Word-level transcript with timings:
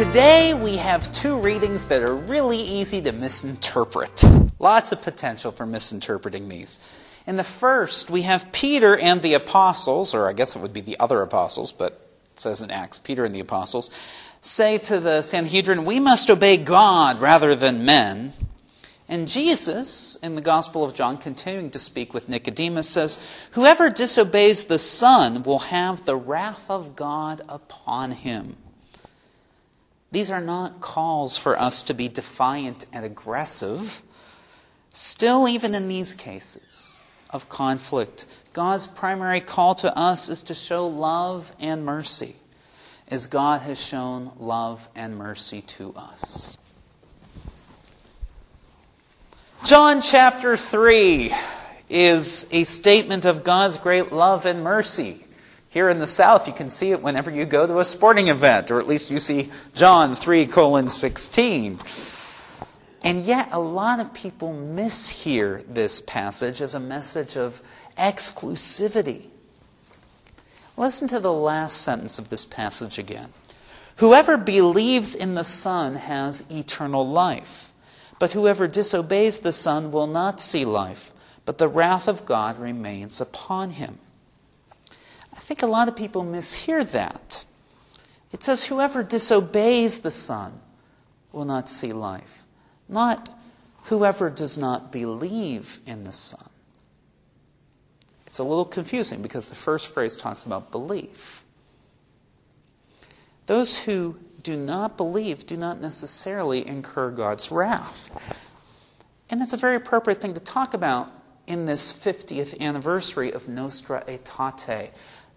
Today 0.00 0.54
we 0.54 0.78
have 0.78 1.12
two 1.12 1.38
readings 1.38 1.84
that 1.88 2.00
are 2.00 2.14
really 2.14 2.56
easy 2.56 3.02
to 3.02 3.12
misinterpret. 3.12 4.24
Lots 4.58 4.92
of 4.92 5.02
potential 5.02 5.52
for 5.52 5.66
misinterpreting 5.66 6.48
these. 6.48 6.78
In 7.26 7.36
the 7.36 7.44
first, 7.44 8.08
we 8.08 8.22
have 8.22 8.50
Peter 8.50 8.96
and 8.96 9.20
the 9.20 9.34
apostles, 9.34 10.14
or 10.14 10.26
I 10.26 10.32
guess 10.32 10.56
it 10.56 10.60
would 10.60 10.72
be 10.72 10.80
the 10.80 10.98
other 10.98 11.20
apostles, 11.20 11.70
but 11.70 11.92
it 12.32 12.40
says 12.40 12.62
in 12.62 12.70
Acts, 12.70 12.98
Peter 12.98 13.26
and 13.26 13.34
the 13.34 13.40
apostles, 13.40 13.90
say 14.40 14.78
to 14.78 15.00
the 15.00 15.20
Sanhedrin, 15.20 15.84
We 15.84 16.00
must 16.00 16.30
obey 16.30 16.56
God 16.56 17.20
rather 17.20 17.54
than 17.54 17.84
men. 17.84 18.32
And 19.06 19.28
Jesus, 19.28 20.16
in 20.22 20.34
the 20.34 20.40
Gospel 20.40 20.82
of 20.82 20.94
John, 20.94 21.18
continuing 21.18 21.70
to 21.72 21.78
speak 21.78 22.14
with 22.14 22.26
Nicodemus, 22.26 22.88
says, 22.88 23.18
Whoever 23.50 23.90
disobeys 23.90 24.64
the 24.64 24.78
Son 24.78 25.42
will 25.42 25.58
have 25.58 26.06
the 26.06 26.16
wrath 26.16 26.70
of 26.70 26.96
God 26.96 27.42
upon 27.50 28.12
him. 28.12 28.56
These 30.12 30.30
are 30.30 30.40
not 30.40 30.80
calls 30.80 31.36
for 31.36 31.58
us 31.58 31.82
to 31.84 31.94
be 31.94 32.08
defiant 32.08 32.86
and 32.92 33.04
aggressive. 33.04 34.02
Still, 34.92 35.46
even 35.46 35.74
in 35.74 35.88
these 35.88 36.14
cases 36.14 37.06
of 37.30 37.48
conflict, 37.48 38.26
God's 38.52 38.88
primary 38.88 39.40
call 39.40 39.76
to 39.76 39.96
us 39.96 40.28
is 40.28 40.42
to 40.44 40.54
show 40.54 40.86
love 40.88 41.52
and 41.60 41.84
mercy, 41.84 42.34
as 43.06 43.28
God 43.28 43.62
has 43.62 43.80
shown 43.80 44.32
love 44.38 44.88
and 44.96 45.16
mercy 45.16 45.62
to 45.62 45.94
us. 45.94 46.58
John 49.64 50.00
chapter 50.00 50.56
3 50.56 51.32
is 51.88 52.46
a 52.50 52.64
statement 52.64 53.24
of 53.26 53.44
God's 53.44 53.78
great 53.78 54.10
love 54.10 54.46
and 54.46 54.64
mercy. 54.64 55.26
Here 55.70 55.88
in 55.88 56.00
the 56.00 56.06
South, 56.08 56.48
you 56.48 56.52
can 56.52 56.68
see 56.68 56.90
it 56.90 57.00
whenever 57.00 57.30
you 57.30 57.44
go 57.44 57.64
to 57.64 57.78
a 57.78 57.84
sporting 57.84 58.26
event, 58.26 58.72
or 58.72 58.80
at 58.80 58.88
least 58.88 59.08
you 59.08 59.20
see 59.20 59.52
John 59.72 60.16
3 60.16 60.48
colon 60.48 60.88
16. 60.88 61.78
And 63.02 63.22
yet, 63.22 63.50
a 63.52 63.60
lot 63.60 64.00
of 64.00 64.12
people 64.12 64.52
mishear 64.52 65.62
this 65.72 66.00
passage 66.00 66.60
as 66.60 66.74
a 66.74 66.80
message 66.80 67.36
of 67.36 67.62
exclusivity. 67.96 69.28
Listen 70.76 71.06
to 71.06 71.20
the 71.20 71.32
last 71.32 71.76
sentence 71.76 72.18
of 72.18 72.30
this 72.30 72.44
passage 72.44 72.98
again. 72.98 73.32
Whoever 73.98 74.36
believes 74.36 75.14
in 75.14 75.36
the 75.36 75.44
Son 75.44 75.94
has 75.94 76.50
eternal 76.50 77.06
life, 77.06 77.72
but 78.18 78.32
whoever 78.32 78.66
disobeys 78.66 79.38
the 79.38 79.52
Son 79.52 79.92
will 79.92 80.08
not 80.08 80.40
see 80.40 80.64
life, 80.64 81.12
but 81.44 81.58
the 81.58 81.68
wrath 81.68 82.08
of 82.08 82.26
God 82.26 82.58
remains 82.58 83.20
upon 83.20 83.70
him. 83.70 84.00
I 85.50 85.52
think 85.52 85.62
a 85.64 85.66
lot 85.66 85.88
of 85.88 85.96
people 85.96 86.22
mishear 86.22 86.88
that. 86.92 87.44
It 88.30 88.40
says, 88.40 88.66
Whoever 88.66 89.02
disobeys 89.02 89.98
the 89.98 90.12
Son 90.12 90.60
will 91.32 91.44
not 91.44 91.68
see 91.68 91.92
life, 91.92 92.44
not 92.88 93.28
whoever 93.86 94.30
does 94.30 94.56
not 94.56 94.92
believe 94.92 95.80
in 95.86 96.04
the 96.04 96.12
Son. 96.12 96.48
It's 98.28 98.38
a 98.38 98.44
little 98.44 98.64
confusing 98.64 99.22
because 99.22 99.48
the 99.48 99.56
first 99.56 99.88
phrase 99.88 100.16
talks 100.16 100.46
about 100.46 100.70
belief. 100.70 101.44
Those 103.46 103.76
who 103.80 104.20
do 104.44 104.56
not 104.56 104.96
believe 104.96 105.46
do 105.46 105.56
not 105.56 105.80
necessarily 105.80 106.64
incur 106.64 107.10
God's 107.10 107.50
wrath. 107.50 108.08
And 109.28 109.40
that's 109.40 109.52
a 109.52 109.56
very 109.56 109.74
appropriate 109.74 110.20
thing 110.20 110.34
to 110.34 110.40
talk 110.40 110.74
about 110.74 111.10
in 111.48 111.66
this 111.66 111.92
50th 111.92 112.60
anniversary 112.60 113.32
of 113.32 113.48
Nostra 113.48 114.04
Aetate, 114.06 114.90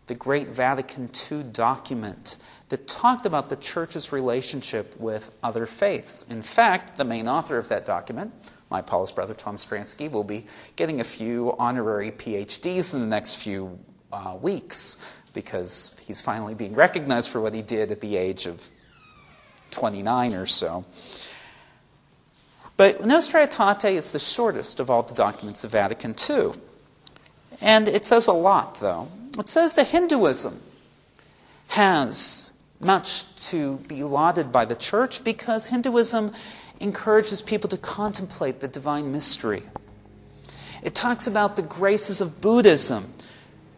the 0.08 0.16
great 0.16 0.50
Vatican 0.50 1.10
II 1.32 1.44
document 1.44 2.38
that 2.70 2.88
talked 2.88 3.26
about 3.26 3.50
the 3.50 3.56
church's 3.56 4.12
relationship 4.12 5.00
with 5.00 5.32
other 5.42 5.66
faiths. 5.66 6.26
In 6.30 6.42
fact, 6.42 6.98
the 6.98 7.06
main 7.06 7.28
author 7.28 7.58
of 7.58 7.70
that 7.70 7.86
document, 7.86 8.34
my 8.70 8.82
Paulist 8.82 9.16
brother 9.16 9.34
Tom 9.34 9.58
Stransky, 9.58 10.10
will 10.10 10.24
be 10.24 10.48
getting 10.76 11.00
a 11.00 11.04
few 11.04 11.56
honorary 11.58 12.12
PhDs 12.12 12.94
in 12.94 13.02
the 13.02 13.08
next 13.08 13.36
few 13.36 13.80
uh, 14.12 14.38
weeks 14.42 15.00
because 15.34 15.96
he's 16.02 16.22
finally 16.22 16.54
being 16.54 16.76
recognized 16.76 17.30
for 17.30 17.42
what 17.42 17.54
he 17.54 17.62
did 17.62 17.92
at 17.92 18.02
the 18.02 18.18
age 18.18 18.46
of 18.46 18.72
29 19.72 20.34
or 20.34 20.46
so. 20.46 20.86
But 22.76 23.06
Nostra 23.06 23.48
Aetate 23.48 23.94
is 23.94 24.12
the 24.12 24.20
shortest 24.20 24.80
of 24.80 24.90
all 24.90 25.04
the 25.04 25.14
documents 25.14 25.64
of 25.64 25.72
Vatican 25.72 26.16
II. 26.30 26.54
And 27.62 27.88
it 27.88 28.06
says 28.06 28.28
a 28.28 28.34
lot, 28.34 28.80
though. 28.80 29.10
It 29.38 29.50
says 29.50 29.74
that 29.74 29.88
Hinduism 29.88 30.62
has 31.70 32.52
much 32.80 33.34
to 33.48 33.78
be 33.88 34.04
lauded 34.04 34.52
by 34.52 34.66
the 34.66 34.76
church 34.76 35.24
because 35.24 35.68
Hinduism 35.68 36.34
encourages 36.80 37.42
people 37.42 37.70
to 37.70 37.78
contemplate 37.78 38.60
the 38.60 38.68
divine 38.68 39.12
mystery. 39.12 39.64
It 40.84 40.94
talks 40.94 41.26
about 41.26 41.56
the 41.56 41.62
graces 41.62 42.20
of 42.20 42.42
Buddhism 42.42 43.12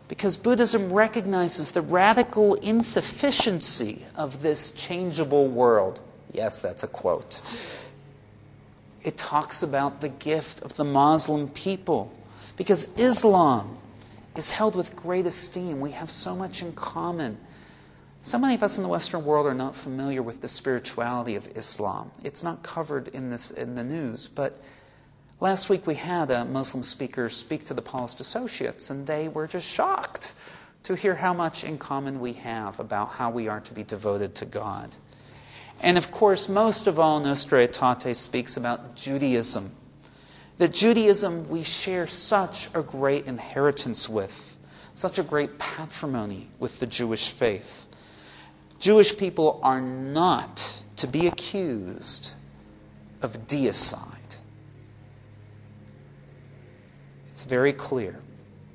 because 0.07 0.37
Buddhism 0.37 0.91
recognizes 0.91 1.71
the 1.71 1.81
radical 1.81 2.55
insufficiency 2.55 4.05
of 4.15 4.41
this 4.41 4.71
changeable 4.71 5.47
world. 5.47 5.99
Yes, 6.33 6.59
that's 6.59 6.83
a 6.83 6.87
quote. 6.87 7.41
It 9.03 9.17
talks 9.17 9.61
about 9.63 10.01
the 10.01 10.09
gift 10.09 10.61
of 10.61 10.75
the 10.75 10.83
Muslim 10.83 11.47
people 11.49 12.11
because 12.57 12.89
Islam 12.97 13.77
is 14.35 14.49
held 14.49 14.75
with 14.75 14.95
great 14.95 15.25
esteem. 15.25 15.79
We 15.79 15.91
have 15.91 16.11
so 16.11 16.35
much 16.35 16.61
in 16.61 16.73
common. 16.73 17.37
So 18.21 18.37
many 18.37 18.55
of 18.55 18.63
us 18.63 18.77
in 18.77 18.83
the 18.83 18.89
Western 18.89 19.23
world 19.23 19.45
are 19.45 19.53
not 19.53 19.75
familiar 19.75 20.21
with 20.21 20.41
the 20.41 20.47
spirituality 20.47 21.35
of 21.35 21.47
Islam. 21.55 22.11
It's 22.23 22.43
not 22.43 22.63
covered 22.63 23.07
in, 23.09 23.29
this, 23.29 23.51
in 23.51 23.75
the 23.75 23.83
news, 23.83 24.27
but 24.27 24.59
last 25.39 25.69
week 25.69 25.85
we 25.85 25.95
had 25.95 26.31
a 26.31 26.43
Muslim 26.43 26.83
speaker 26.83 27.29
speak 27.29 27.65
to 27.65 27.73
the 27.73 27.81
Paulist 27.81 28.19
Associates, 28.19 28.89
and 28.89 29.05
they 29.05 29.27
were 29.27 29.47
just 29.47 29.67
shocked 29.67 30.33
to 30.83 30.95
hear 30.95 31.15
how 31.15 31.33
much 31.33 31.63
in 31.63 31.77
common 31.77 32.19
we 32.19 32.33
have 32.33 32.79
about 32.79 33.09
how 33.11 33.29
we 33.29 33.47
are 33.47 33.59
to 33.59 33.73
be 33.73 33.83
devoted 33.83 34.35
to 34.35 34.45
God. 34.45 34.95
And 35.81 35.97
of 35.97 36.09
course, 36.09 36.49
most 36.49 36.87
of 36.87 36.99
all, 36.99 37.19
Nostra 37.19 37.67
Aetate 37.67 38.15
speaks 38.15 38.57
about 38.57 38.95
Judaism 38.95 39.71
that 40.57 40.73
Judaism 40.73 41.49
we 41.49 41.63
share 41.63 42.07
such 42.07 42.69
a 42.73 42.81
great 42.81 43.25
inheritance 43.25 44.07
with, 44.07 44.57
such 44.93 45.19
a 45.19 45.23
great 45.23 45.59
patrimony 45.59 46.49
with 46.59 46.79
the 46.79 46.87
Jewish 46.87 47.29
faith. 47.29 47.85
Jewish 48.79 49.17
people 49.17 49.59
are 49.63 49.81
not 49.81 50.81
to 50.97 51.07
be 51.07 51.27
accused 51.27 52.31
of 53.21 53.47
deicide. 53.47 54.11
It's 57.31 57.43
very 57.43 57.73
clear 57.73 58.19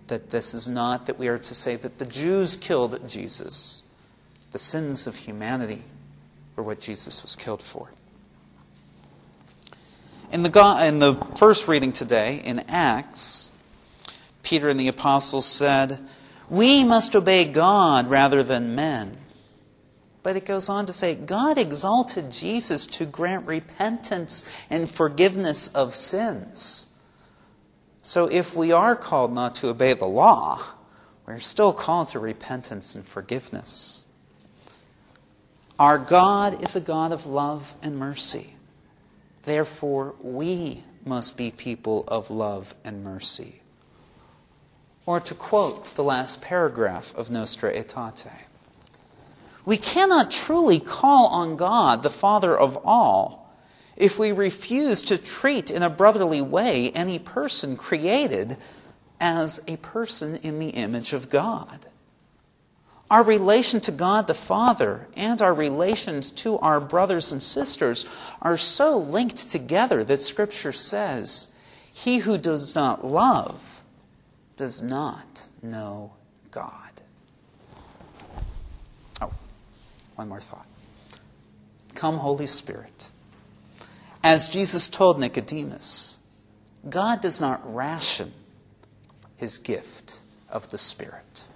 that 0.08 0.30
this 0.30 0.52
is 0.52 0.68
not 0.68 1.06
that 1.06 1.18
we 1.18 1.28
are 1.28 1.38
to 1.38 1.54
say 1.54 1.76
that 1.76 1.98
the 1.98 2.04
Jews 2.04 2.56
killed 2.56 3.08
Jesus. 3.08 3.84
The 4.52 4.58
sins 4.58 5.06
of 5.06 5.16
humanity 5.16 5.82
were 6.56 6.64
what 6.64 6.80
Jesus 6.80 7.22
was 7.22 7.36
killed 7.36 7.62
for. 7.62 7.90
In 10.30 10.44
the, 10.44 10.78
in 10.82 11.00
the 11.00 11.14
first 11.36 11.66
reading 11.66 11.92
today, 11.92 12.40
in 12.44 12.60
Acts, 12.68 13.50
Peter 14.44 14.68
and 14.68 14.78
the 14.78 14.86
apostles 14.86 15.44
said, 15.44 16.06
We 16.48 16.84
must 16.84 17.16
obey 17.16 17.46
God 17.46 18.08
rather 18.08 18.44
than 18.44 18.76
men. 18.76 19.16
But 20.22 20.36
it 20.36 20.44
goes 20.44 20.68
on 20.68 20.86
to 20.86 20.92
say, 20.92 21.16
God 21.16 21.58
exalted 21.58 22.30
Jesus 22.30 22.86
to 22.88 23.06
grant 23.06 23.46
repentance 23.46 24.44
and 24.68 24.88
forgiveness 24.88 25.68
of 25.68 25.96
sins. 25.96 26.86
So 28.02 28.26
if 28.26 28.54
we 28.54 28.70
are 28.70 28.94
called 28.94 29.32
not 29.32 29.56
to 29.56 29.68
obey 29.68 29.94
the 29.94 30.06
law, 30.06 30.62
we're 31.26 31.40
still 31.40 31.72
called 31.72 32.08
to 32.10 32.20
repentance 32.20 32.94
and 32.94 33.06
forgiveness. 33.06 34.06
Our 35.78 35.98
God 35.98 36.62
is 36.62 36.76
a 36.76 36.80
God 36.80 37.10
of 37.10 37.26
love 37.26 37.74
and 37.82 37.96
mercy. 37.96 38.54
Therefore, 39.50 40.14
we 40.22 40.84
must 41.04 41.36
be 41.36 41.50
people 41.50 42.04
of 42.06 42.30
love 42.30 42.72
and 42.84 43.02
mercy. 43.02 43.62
Or 45.06 45.18
to 45.18 45.34
quote 45.34 45.96
the 45.96 46.04
last 46.04 46.40
paragraph 46.40 47.12
of 47.16 47.32
Nostra 47.32 47.74
Aetate, 47.74 48.44
we 49.64 49.76
cannot 49.76 50.30
truly 50.30 50.78
call 50.78 51.26
on 51.26 51.56
God, 51.56 52.04
the 52.04 52.10
Father 52.10 52.56
of 52.56 52.78
all, 52.84 53.52
if 53.96 54.20
we 54.20 54.30
refuse 54.30 55.02
to 55.02 55.18
treat 55.18 55.68
in 55.68 55.82
a 55.82 55.90
brotherly 55.90 56.40
way 56.40 56.92
any 56.92 57.18
person 57.18 57.76
created 57.76 58.56
as 59.20 59.60
a 59.66 59.78
person 59.78 60.36
in 60.36 60.60
the 60.60 60.70
image 60.70 61.12
of 61.12 61.28
God. 61.28 61.86
Our 63.10 63.24
relation 63.24 63.80
to 63.80 63.92
God 63.92 64.28
the 64.28 64.34
Father 64.34 65.08
and 65.16 65.42
our 65.42 65.52
relations 65.52 66.30
to 66.32 66.58
our 66.60 66.78
brothers 66.80 67.32
and 67.32 67.42
sisters 67.42 68.06
are 68.40 68.56
so 68.56 68.96
linked 68.96 69.50
together 69.50 70.04
that 70.04 70.22
Scripture 70.22 70.72
says, 70.72 71.48
He 71.92 72.18
who 72.18 72.38
does 72.38 72.76
not 72.76 73.04
love 73.04 73.82
does 74.56 74.80
not 74.80 75.48
know 75.60 76.12
God. 76.52 77.00
Oh, 79.20 79.32
one 80.14 80.28
more 80.28 80.40
thought. 80.40 80.66
Come, 81.96 82.18
Holy 82.18 82.46
Spirit. 82.46 83.06
As 84.22 84.48
Jesus 84.48 84.88
told 84.88 85.18
Nicodemus, 85.18 86.18
God 86.88 87.20
does 87.20 87.40
not 87.40 87.74
ration 87.74 88.32
his 89.36 89.58
gift 89.58 90.20
of 90.48 90.70
the 90.70 90.78
Spirit. 90.78 91.48